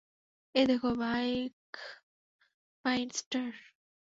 [0.55, 3.51] এই দেখো, বাকমাইনস্টার।